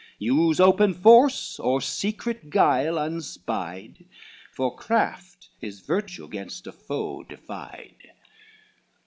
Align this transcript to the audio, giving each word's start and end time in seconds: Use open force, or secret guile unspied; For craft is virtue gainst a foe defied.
Use 0.17 0.59
open 0.59 0.95
force, 0.95 1.59
or 1.59 1.79
secret 1.79 2.49
guile 2.49 2.97
unspied; 2.97 4.05
For 4.51 4.75
craft 4.75 5.49
is 5.61 5.81
virtue 5.81 6.27
gainst 6.27 6.65
a 6.65 6.71
foe 6.71 7.21
defied. 7.21 8.09